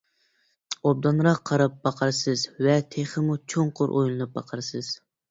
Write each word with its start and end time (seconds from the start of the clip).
ئوبدانراق 0.91 1.41
قاراپ 1.49 1.75
باقارسىز 1.87 2.45
ۋە 2.67 2.77
تېخىمۇ 2.95 3.35
چوڭقۇر 3.53 3.93
ئويلىنىپ 3.99 4.33
باقارسىز. 4.39 4.91